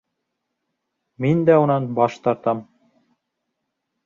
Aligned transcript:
Мин 1.25 1.43
дә 1.49 1.57
унан 1.67 1.85
баш 2.01 2.17
тартам! 2.25 2.65